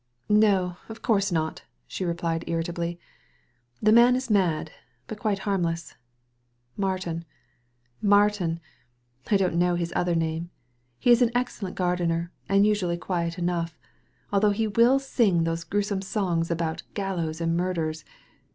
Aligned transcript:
"No, 0.29 0.77
of 0.89 1.03
course 1.03 1.31
not!'* 1.31 1.61
she 1.85 2.03
replied 2.03 2.43
irritably; 2.47 2.99
•'the 3.85 3.93
man 3.93 4.15
is 4.15 4.31
mad, 4.31 4.71
but 5.05 5.19
quite 5.19 5.37
harmless. 5.45 5.93
Martin!— 6.75 7.23
Martin!— 8.17 8.59
I 9.29 9.37
do 9.37 9.43
not 9.43 9.53
know 9.53 9.75
his 9.75 9.93
other 9.95 10.15
name. 10.15 10.49
He 10.97 11.11
is 11.11 11.21
an 11.21 11.29
excellent 11.35 11.75
gardener, 11.75 12.31
and 12.49 12.65
usually 12.65 12.97
quiet 12.97 13.37
enough, 13.37 13.77
although 14.33 14.49
he 14.49 14.65
will 14.65 14.97
sing 14.97 15.43
those 15.43 15.63
gruesome 15.63 16.01
songs 16.01 16.49
all 16.49 16.53
about 16.53 16.81
gallows 16.95 17.39
and 17.39 17.55
murders. 17.55 18.03